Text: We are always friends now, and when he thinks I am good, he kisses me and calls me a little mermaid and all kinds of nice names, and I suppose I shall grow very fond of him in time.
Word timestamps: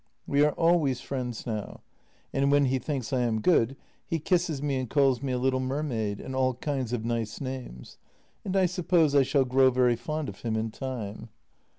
We 0.25 0.41
are 0.41 0.53
always 0.53 0.99
friends 0.99 1.45
now, 1.45 1.81
and 2.33 2.49
when 2.51 2.65
he 2.65 2.79
thinks 2.79 3.13
I 3.13 3.19
am 3.21 3.39
good, 3.39 3.75
he 4.03 4.17
kisses 4.17 4.59
me 4.59 4.77
and 4.79 4.89
calls 4.89 5.21
me 5.21 5.31
a 5.31 5.37
little 5.37 5.59
mermaid 5.59 6.19
and 6.19 6.35
all 6.35 6.55
kinds 6.55 6.91
of 6.91 7.05
nice 7.05 7.39
names, 7.39 7.99
and 8.43 8.57
I 8.57 8.65
suppose 8.65 9.13
I 9.13 9.21
shall 9.21 9.45
grow 9.45 9.69
very 9.69 9.95
fond 9.95 10.27
of 10.27 10.41
him 10.41 10.55
in 10.55 10.71
time. 10.71 11.29